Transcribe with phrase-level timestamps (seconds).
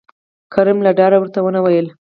[0.53, 1.87] کريم له ډاره ورته ونه ويل